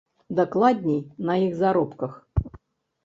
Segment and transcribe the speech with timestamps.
[0.37, 0.97] Дакладней,
[1.31, 2.19] на іх заробках.